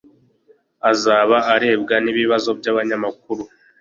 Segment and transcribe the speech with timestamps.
[0.91, 3.43] azaba arebwa n'ibibazo by'abanyamakuru